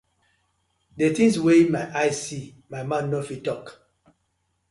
Di 0.97 1.07
tinz 1.15 1.35
wey 1.43 1.61
my 1.73 1.85
eye 2.01 2.13
see 2.23 2.45
my 2.71 2.81
mouth 2.89 3.07
no 3.09 3.19
fit 3.27 3.41
tok. 3.45 3.63